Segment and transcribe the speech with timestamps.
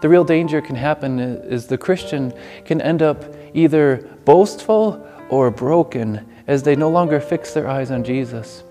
[0.00, 2.32] the real danger can happen is the Christian
[2.64, 8.02] can end up either boastful or broken as they no longer fix their eyes on
[8.02, 8.64] Jesus.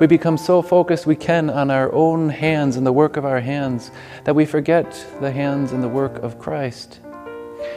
[0.00, 3.40] We become so focused we can on our own hands and the work of our
[3.40, 3.90] hands
[4.24, 4.90] that we forget
[5.20, 7.00] the hands and the work of Christ.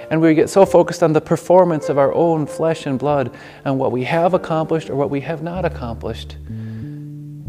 [0.09, 3.35] And we get so focused on the performance of our own flesh and blood
[3.65, 6.37] and what we have accomplished or what we have not accomplished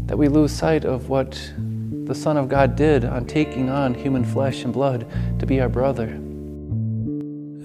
[0.05, 4.23] that we lose sight of what the Son of God did on taking on human
[4.23, 5.05] flesh and blood
[5.39, 6.19] to be our brother.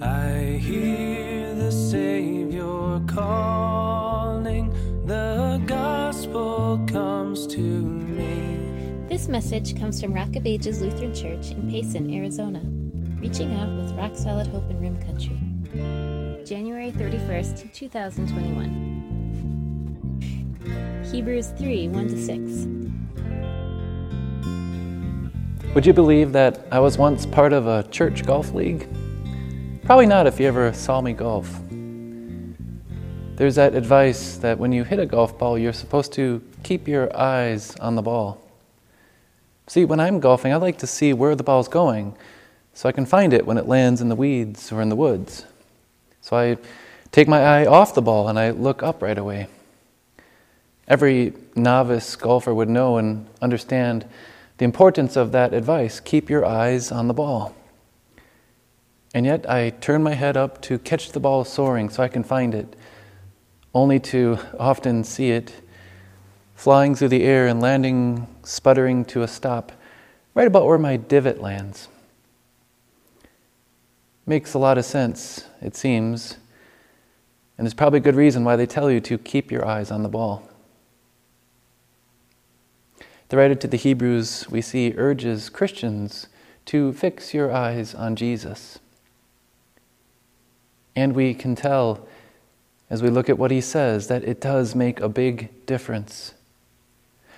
[0.01, 4.69] I hear the Savior calling,
[5.05, 9.07] the gospel comes to me.
[9.07, 12.61] This message comes from Rock of Ages Lutheran Church in Payson, Arizona,
[13.19, 15.39] reaching out with rock solid hope in Rim Country.
[16.45, 18.93] January 31st, 2021.
[21.11, 22.82] Hebrews 3 1 to 6.
[25.73, 28.87] Would you believe that I was once part of a church golf league?
[29.83, 31.51] Probably not if you ever saw me golf.
[33.37, 37.13] There's that advice that when you hit a golf ball, you're supposed to keep your
[37.17, 38.39] eyes on the ball.
[39.65, 42.15] See, when I'm golfing, I like to see where the ball's going
[42.75, 45.47] so I can find it when it lands in the weeds or in the woods.
[46.21, 46.57] So I
[47.11, 49.47] take my eye off the ball and I look up right away.
[50.87, 54.05] Every novice golfer would know and understand
[54.57, 57.55] the importance of that advice keep your eyes on the ball.
[59.13, 62.23] And yet I turn my head up to catch the ball soaring so I can
[62.23, 62.75] find it,
[63.73, 65.61] only to often see it
[66.55, 69.71] flying through the air and landing, sputtering to a stop,
[70.33, 71.89] right about where my divot lands.
[74.25, 76.37] Makes a lot of sense, it seems,
[77.57, 80.09] and there's probably good reason why they tell you to keep your eyes on the
[80.09, 80.47] ball.
[83.33, 86.27] The writer to the Hebrews, we see, urges Christians
[86.65, 88.77] to fix your eyes on Jesus.
[90.95, 92.07] And we can tell
[92.91, 96.35] as we look at what he says that it does make a big difference.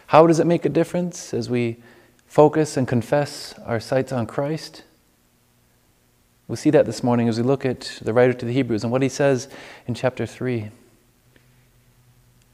[0.08, 1.78] How does it make a difference as we
[2.28, 4.84] focus and confess our sights on Christ?
[6.50, 8.92] We'll see that this morning as we look at the writer to the Hebrews and
[8.92, 9.48] what he says
[9.88, 10.72] in chapter 3.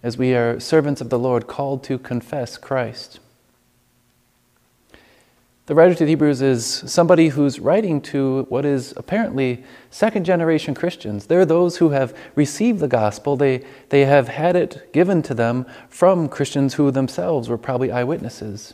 [0.04, 3.20] As we are servants of the Lord called to confess Christ.
[5.72, 10.76] The writer to the Hebrews is somebody who's writing to what is apparently second generation
[10.76, 11.28] Christians.
[11.28, 15.66] They're those who have received the gospel, they, they have had it given to them
[15.88, 18.74] from Christians who themselves were probably eyewitnesses.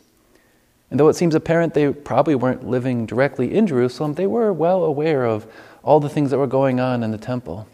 [0.90, 4.84] And though it seems apparent they probably weren't living directly in Jerusalem, they were well
[4.84, 5.46] aware of
[5.84, 7.68] all the things that were going on in the temple.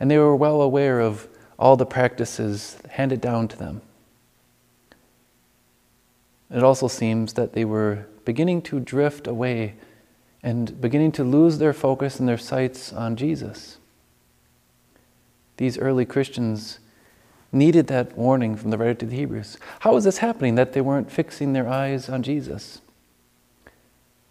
[0.00, 3.82] And they were well aware of all the practices handed down to them.
[6.50, 9.74] It also seems that they were beginning to drift away
[10.42, 13.78] and beginning to lose their focus and their sights on Jesus.
[15.56, 16.80] These early Christians
[17.52, 19.56] needed that warning from the writer to the Hebrews.
[19.80, 22.80] How was this happening that they weren't fixing their eyes on Jesus?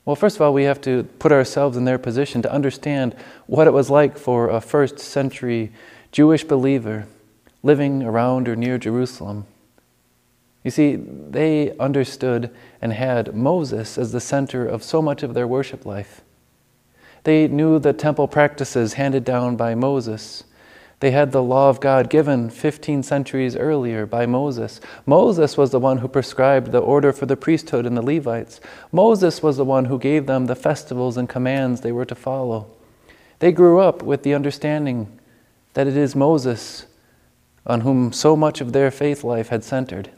[0.06, 3.16] Well, first of all, we have to put ourselves in their position to understand
[3.48, 5.72] what it was like for a first century
[6.12, 7.08] Jewish believer
[7.64, 9.46] living around or near Jerusalem.
[10.64, 12.50] You see, they understood
[12.82, 16.22] and had Moses as the center of so much of their worship life.
[17.24, 20.44] They knew the temple practices handed down by Moses.
[21.00, 24.80] They had the law of God given 15 centuries earlier by Moses.
[25.06, 28.62] Moses was the one who prescribed the order for the priesthood and the Levites.
[28.92, 32.68] Moses was the one who gave them the festivals and commands they were to follow.
[33.40, 35.20] They grew up with the understanding
[35.74, 36.86] that it is Moses
[37.66, 40.10] on whom so much of their faith life had centered.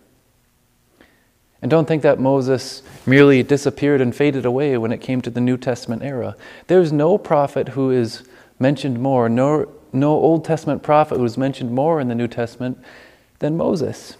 [1.61, 5.41] And don't think that Moses merely disappeared and faded away when it came to the
[5.41, 6.35] New Testament era.
[6.67, 8.23] There's no prophet who is
[8.59, 12.77] mentioned more, no, no Old Testament prophet who is mentioned more in the New Testament
[13.39, 14.17] than Moses.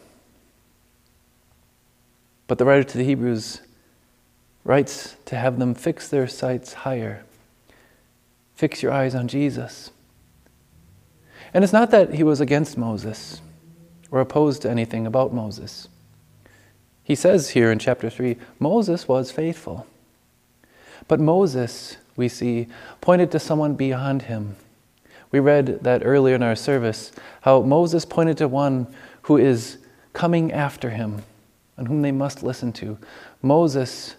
[2.48, 3.62] But the writer to the Hebrews
[4.64, 7.24] writes to have them fix their sights higher.
[8.56, 9.92] Fix your eyes on Jesus.
[11.54, 13.42] And it's not that he was against Moses
[14.12, 15.88] or opposed to anything about Moses.
[17.06, 19.86] He says here in chapter 3 Moses was faithful.
[21.08, 22.68] But Moses, we see,
[23.00, 24.56] pointed to someone beyond him.
[25.32, 27.12] We read that earlier in our service,
[27.42, 28.88] how Moses pointed to one
[29.24, 29.78] who is
[30.14, 31.22] coming after him
[31.78, 32.98] and whom they must listen to.
[33.42, 34.16] Moses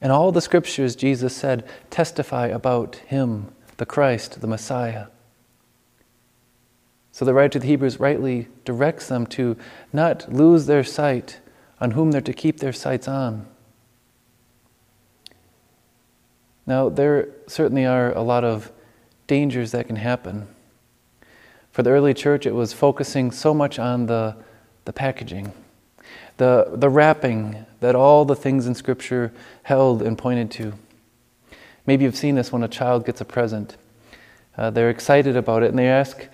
[0.00, 5.08] and all the scriptures, Jesus said, testify about him, the Christ, the Messiah.
[7.12, 9.58] So the writer to the Hebrews rightly directs them to
[9.92, 11.40] not lose their sight
[11.80, 13.46] on whom they're to keep their sights on.
[16.66, 18.70] Now, there certainly are a lot of
[19.26, 20.46] dangers that can happen.
[21.72, 24.36] For the early church, it was focusing so much on the,
[24.84, 25.52] the packaging,
[26.36, 29.32] the, the wrapping that all the things in Scripture
[29.62, 30.74] held and pointed to.
[31.86, 33.76] Maybe you've seen this when a child gets a present.
[34.56, 36.28] Uh, they're excited about it and they ask,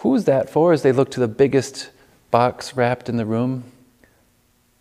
[0.00, 0.72] Who's that for?
[0.72, 1.90] as they look to the biggest
[2.30, 3.64] box wrapped in the room.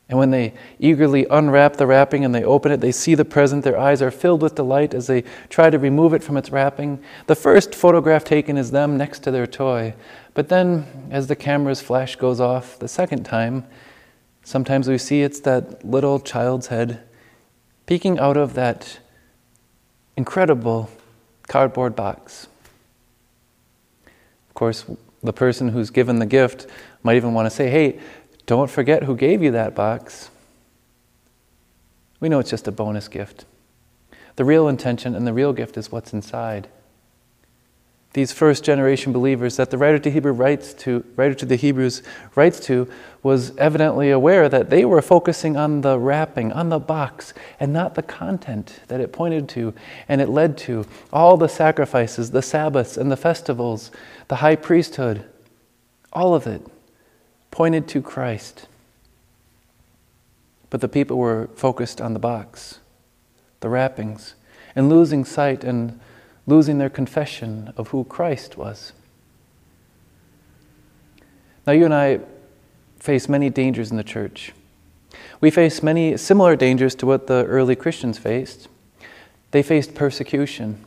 [0.08, 3.64] And when they eagerly unwrap the wrapping and they open it, they see the present.
[3.64, 7.04] Their eyes are filled with delight as they try to remove it from its wrapping.
[7.26, 9.96] The first photograph taken is them next to their toy.
[10.36, 13.66] But then, as the camera's flash goes off the second time,
[14.44, 17.02] sometimes we see it's that little child's head
[17.88, 19.00] peeking out of that
[20.18, 20.90] incredible
[21.48, 22.48] cardboard box.
[24.50, 24.86] Of course,
[25.24, 26.68] the person who's given the gift
[27.02, 28.00] might even want to say, hey,
[28.46, 30.30] don't forget who gave you that box.
[32.20, 33.46] We know it's just a bonus gift.
[34.36, 36.68] The real intention and the real gift is what's inside.
[38.14, 42.02] These first generation believers that the writer to Hebrew writes to, writer to the Hebrews
[42.34, 42.90] writes to
[43.22, 47.96] was evidently aware that they were focusing on the wrapping, on the box, and not
[47.96, 49.74] the content that it pointed to
[50.08, 50.86] and it led to.
[51.12, 53.92] All the sacrifices, the Sabbaths and the festivals,
[54.30, 55.26] the high priesthood,
[56.14, 56.62] all of it
[57.56, 58.68] pointed to Christ.
[60.70, 62.80] But the people were focused on the box,
[63.62, 64.36] the wrappings,
[64.76, 65.98] and losing sight and
[66.46, 68.92] losing their confession of who Christ was.
[71.66, 72.20] Now, you and I
[73.00, 74.52] face many dangers in the church.
[75.40, 78.68] We face many similar dangers to what the early Christians faced.
[79.52, 80.84] They faced persecution.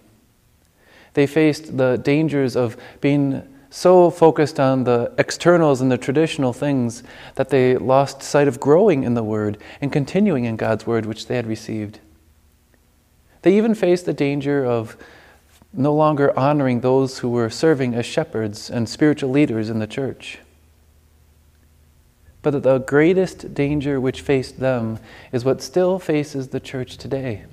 [1.14, 7.02] They faced the dangers of being so focused on the externals and the traditional things
[7.34, 11.26] that they lost sight of growing in the Word and continuing in God's Word, which
[11.26, 12.00] they had received.
[13.42, 14.96] They even faced the danger of
[15.72, 20.38] no longer honoring those who were serving as shepherds and spiritual leaders in the church.
[22.40, 24.98] But the greatest danger which faced them
[25.32, 27.44] is what still faces the church today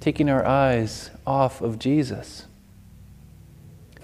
[0.00, 2.44] taking our eyes off of Jesus.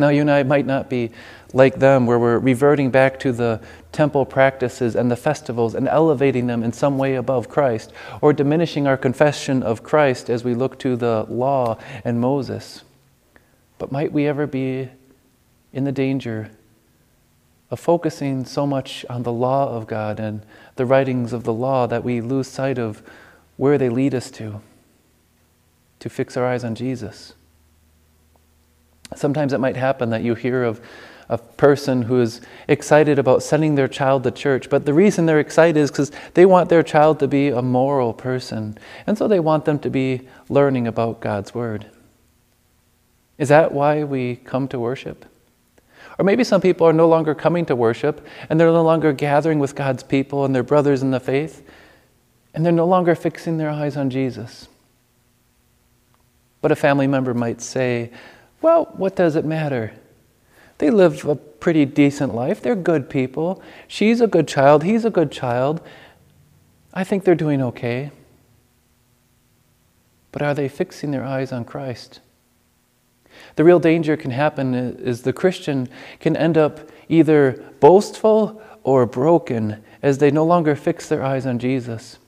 [0.00, 1.11] Now, you and I might not be
[1.52, 3.61] like them, where we're reverting back to the
[3.93, 7.93] temple practices and the festivals and elevating them in some way above Christ,
[8.23, 12.82] or diminishing our confession of Christ as we look to the law and Moses.
[13.76, 14.88] But might we ever be
[15.70, 16.50] in the danger
[17.70, 20.41] of focusing so much on the law of God and
[20.76, 23.02] the writings of the law that we lose sight of
[23.58, 24.62] where they lead us to,
[25.99, 27.35] to fix our eyes on Jesus?
[29.17, 30.81] Sometimes it might happen that you hear of
[31.29, 35.39] a person who is excited about sending their child to church, but the reason they're
[35.39, 38.77] excited is because they want their child to be a moral person,
[39.07, 41.87] and so they want them to be learning about God's Word.
[43.39, 45.25] Is that why we come to worship?
[46.19, 49.61] Or maybe some people are no longer coming to worship, and they're no longer gathering
[49.61, 51.65] with God's people and their brothers in the faith,
[52.53, 54.67] and they're no longer fixing their eyes on Jesus.
[56.61, 58.11] But a family member might say,
[58.62, 59.93] well, what does it matter?
[60.79, 62.62] They live a pretty decent life.
[62.62, 63.62] They're good people.
[63.87, 64.83] She's a good child.
[64.83, 65.81] He's a good child.
[66.95, 68.11] I think they're doing okay.
[70.33, 72.21] But are they fixing their eyes on Christ?
[73.57, 75.88] The real danger can happen is the Christian
[76.19, 81.59] can end up either boastful or broken as they no longer fix their eyes on
[81.59, 82.19] Jesus.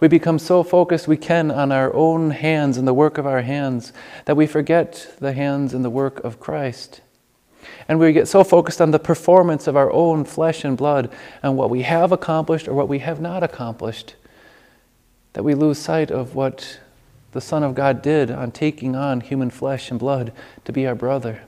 [0.00, 3.42] We become so focused we can on our own hands and the work of our
[3.42, 3.92] hands
[4.26, 7.00] that we forget the hands and the work of Christ.
[7.88, 11.10] And we get so focused on the performance of our own flesh and blood
[11.42, 14.14] and what we have accomplished or what we have not accomplished
[15.32, 16.80] that we lose sight of what
[17.32, 20.32] the Son of God did on taking on human flesh and blood
[20.64, 21.42] to be our brother.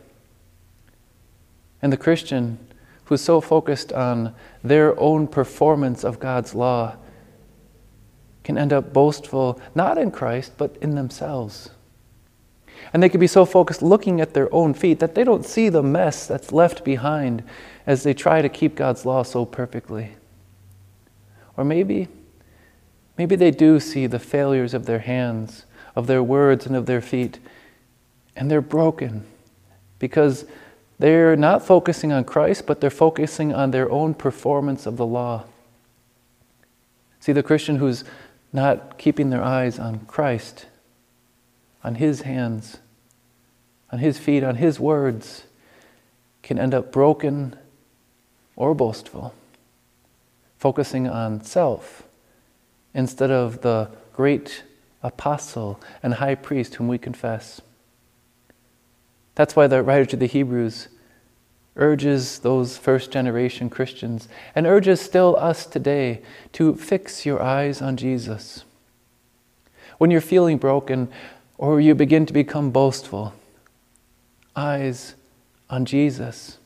[1.82, 2.59] And the Christian
[3.04, 6.97] who's so focused on their own performance of God's law
[8.44, 11.70] can end up boastful, not in Christ, but in themselves.
[12.92, 15.68] And they can be so focused looking at their own feet that they don't see
[15.68, 17.44] the mess that's left behind
[17.87, 20.12] as they try to keep God's law so perfectly.
[21.56, 22.09] Or maybe,
[23.18, 27.00] maybe they do see the failures of their hands, of their words, and of their
[27.00, 27.38] feet,
[28.35, 29.25] and they're broken
[29.99, 30.47] because
[30.99, 35.44] they're not focusing on Christ, but they're focusing on their own performance of the law.
[37.20, 38.04] See, the Christian who's
[38.52, 40.66] not keeping their eyes on Christ,
[41.85, 42.78] on His hands,
[43.92, 45.45] on His feet, on His words,
[46.42, 47.57] can end up broken
[48.57, 49.35] or boastful,
[50.59, 52.02] focusing on self
[52.92, 54.64] instead of the great
[55.02, 57.61] apostle, and high priest whom we confess.
[59.35, 60.88] That's why the writer to the Hebrews
[61.80, 66.22] urges those first generation Christians and urges still us today
[66.52, 68.64] to fix your eyes on Jesus.
[69.99, 71.08] When you're feeling broken
[71.58, 73.34] or you begin to become boastful,
[74.54, 75.14] eyes
[75.68, 76.58] on Jesus.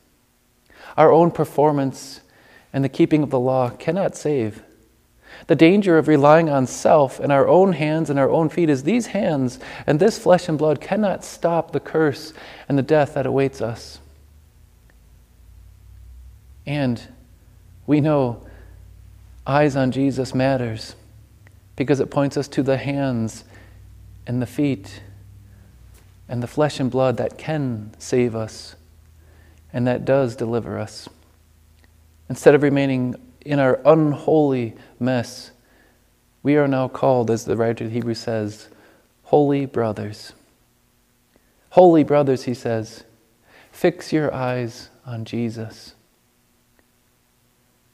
[0.96, 2.20] Our own performance
[2.72, 4.62] and the keeping of the law cannot save.
[5.46, 8.82] The danger of relying on self and our own hands and our own feet is
[8.82, 12.32] these hands and this flesh and blood cannot stop the curse
[12.68, 13.98] and the death that awaits us.
[16.66, 17.00] And
[17.86, 18.46] we know
[19.46, 20.96] eyes on Jesus matters
[21.76, 23.44] because it points us to the hands
[24.26, 25.02] and the feet
[26.28, 28.76] and the flesh and blood that can save us
[29.72, 31.08] and that does deliver us.
[32.28, 35.50] Instead of remaining in our unholy mess,
[36.42, 38.68] we are now called, as the writer of Hebrews says,
[39.24, 40.32] holy brothers.
[41.70, 43.04] Holy brothers, he says,
[43.72, 45.94] fix your eyes on Jesus.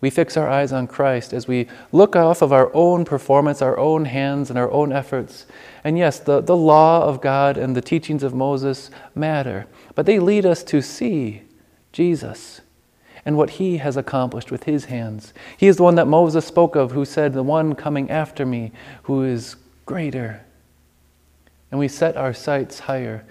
[0.00, 3.78] We fix our eyes on Christ as we look off of our own performance, our
[3.78, 5.46] own hands, and our own efforts.
[5.84, 10.18] And yes, the, the law of God and the teachings of Moses matter, but they
[10.18, 11.42] lead us to see
[11.92, 12.62] Jesus
[13.24, 15.34] and what he has accomplished with his hands.
[15.56, 18.72] He is the one that Moses spoke of, who said, The one coming after me,
[19.02, 20.44] who is greater.
[21.70, 23.24] And we set our sights higher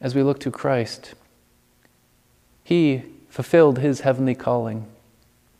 [0.00, 1.14] as we look to Christ.
[2.62, 4.86] He fulfilled his heavenly calling,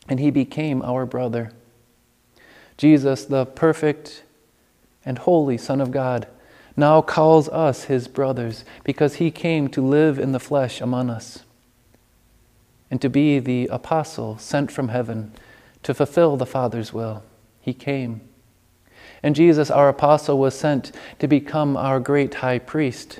[0.09, 1.51] and he became our brother.
[2.77, 4.23] Jesus, the perfect
[5.05, 6.27] and holy Son of God,
[6.75, 11.43] now calls us his brothers because he came to live in the flesh among us
[12.89, 15.31] and to be the apostle sent from heaven
[15.83, 17.23] to fulfill the Father's will.
[17.61, 18.21] He came.
[19.21, 23.19] And Jesus, our apostle, was sent to become our great high priest.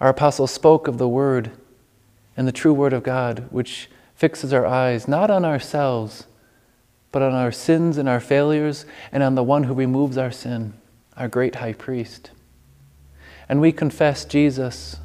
[0.00, 1.50] Our apostle spoke of the Word
[2.36, 6.26] and the true Word of God, which fixes our eyes not on ourselves,
[7.12, 10.74] but on our sins and our failures, and on the one who removes our sin,
[11.16, 12.30] our great high priest.
[13.48, 14.96] And we confess Jesus,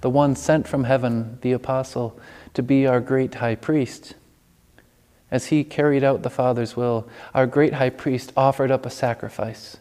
[0.00, 2.18] the one sent from heaven, the apostle,
[2.52, 4.14] to be our great high priest.
[5.30, 9.78] As he carried out the Father's will, our great high priest offered up a sacrifice.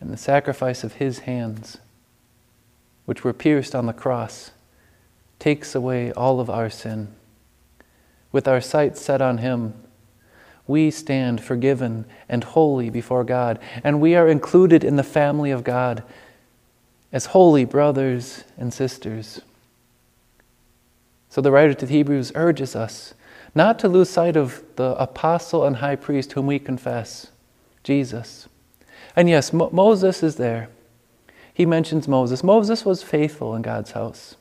[0.00, 1.78] And the sacrifice of his hands,
[3.04, 4.50] which were pierced on the cross,
[5.38, 7.14] takes away all of our sin.
[8.36, 9.72] With our sights set on him,
[10.66, 15.64] we stand forgiven and holy before God, and we are included in the family of
[15.64, 16.02] God
[17.10, 19.40] as holy brothers and sisters.
[21.30, 23.14] So the writer to the Hebrews urges us
[23.54, 27.28] not to lose sight of the apostle and high priest whom we confess,
[27.82, 28.50] Jesus.
[29.16, 30.68] And yes, Mo- Moses is there.
[31.54, 32.44] He mentions Moses.
[32.44, 34.36] Moses was faithful in God's house.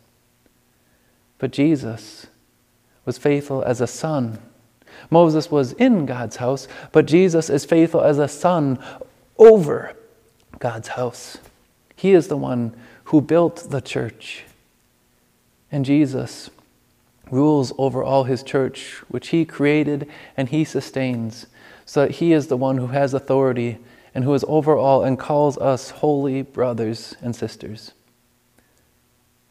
[1.38, 2.28] But Jesus
[3.06, 4.40] was faithful as a son.
[5.10, 8.80] Moses was in God's house, but Jesus is faithful as a son
[9.38, 9.96] over
[10.60, 11.38] God's house.
[11.96, 14.46] He is the one who built the church.
[15.72, 16.50] And Jesus
[17.32, 21.48] rules over all his church, which he created and he sustains,
[21.86, 23.78] so that he is the one who has authority
[24.14, 27.92] and who is over all and calls us holy brothers and sisters.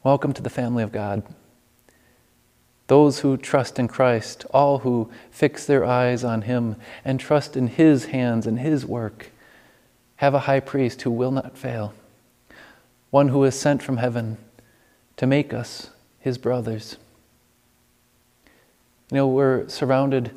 [0.03, 1.23] Welcome to the family of God.
[2.95, 7.67] Those who trust in Christ, all who fix their eyes on him and trust in
[7.67, 9.33] his hands and his work,
[10.19, 11.93] have a high priest who will not fail,
[13.11, 14.37] one who is sent from heaven
[15.17, 16.97] to make us his brothers.
[19.11, 20.31] You know, we're surrounded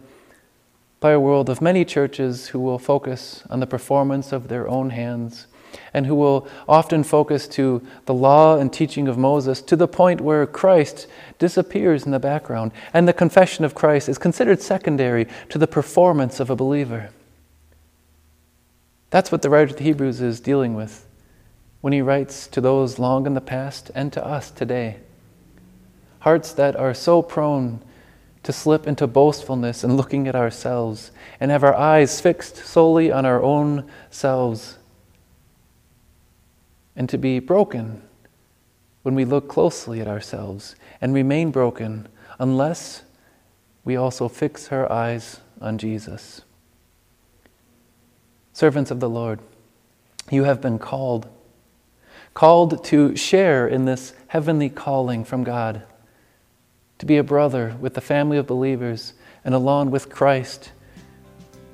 [1.00, 4.90] by a world of many churches who will focus on the performance of their own
[4.90, 5.46] hands
[5.94, 10.22] and who will often focus to the law and teaching of Moses to the point
[10.22, 11.08] where Christ
[11.40, 16.40] disappears in the background and the confession of Christ is considered secondary to the performance
[16.40, 17.10] of a believer.
[19.10, 21.08] That's what the writer of the Hebrews is dealing with
[21.82, 24.98] when he writes to those long in the past and to us today.
[26.20, 27.82] Hearts that are so prone
[28.44, 33.26] to slip into boastfulness and looking at ourselves and have our eyes fixed solely on
[33.26, 34.78] our own selves
[36.98, 38.02] and to be broken
[39.04, 43.04] when we look closely at ourselves and remain broken unless
[43.86, 46.42] we also fix our eyes on Jesus.
[48.52, 49.40] Servants of the Lord,
[50.30, 51.28] you have been called,
[52.34, 55.84] called to share in this heavenly calling from God
[56.98, 59.14] to be a brother with the family of believers
[59.46, 60.72] and along with Christ,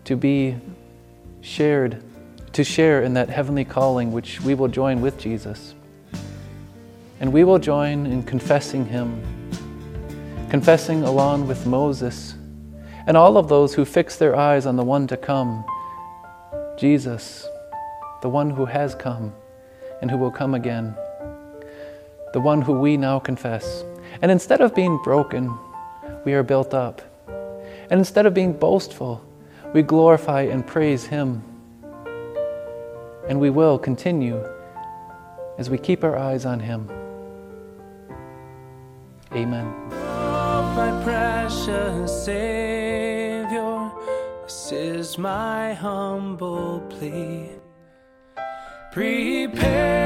[0.03, 0.58] to be
[1.39, 2.03] shared
[2.54, 5.76] to share in that heavenly calling which we will join with Jesus.
[7.20, 9.22] And we will join in confessing Him,
[10.50, 12.36] confessing along with Moses
[13.06, 15.66] and all of those who fix their eyes on the one to come,
[16.78, 17.48] Jesus,
[18.22, 19.34] the one who has come
[20.02, 20.96] and who will come again,
[22.34, 23.84] the one who we now confess.
[24.22, 25.58] And instead of being broken,
[26.24, 27.02] we are built up.
[27.90, 29.26] And instead of being boastful,
[29.74, 31.44] we glorify and praise Him.
[33.27, 34.44] And we will continue
[35.58, 36.89] as we keep our eyes on Him.
[39.32, 39.74] Amen.
[39.92, 43.92] Oh, my precious Savior,
[44.44, 47.50] this is my humble plea.
[48.92, 50.03] Prepare